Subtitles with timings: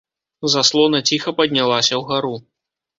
[0.53, 2.35] Заслона ціха паднялася ўгару.